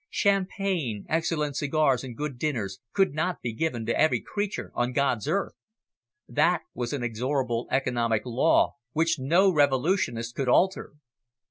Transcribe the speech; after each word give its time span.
Champagne, 0.09 1.05
excellent 1.09 1.55
cigars, 1.57 2.03
and 2.03 2.17
good 2.17 2.39
dinners 2.39 2.79
could 2.91 3.13
not 3.13 3.43
be 3.43 3.53
given 3.53 3.85
to 3.85 3.95
every 3.95 4.19
creature 4.19 4.71
on 4.73 4.93
God's 4.93 5.27
earth. 5.27 5.53
That 6.27 6.63
was 6.73 6.91
an 6.91 7.03
inexorable 7.03 7.67
economic 7.69 8.25
law, 8.25 8.77
which 8.93 9.19
no 9.19 9.53
revolutionist 9.53 10.33
could 10.35 10.49
alter. 10.49 10.93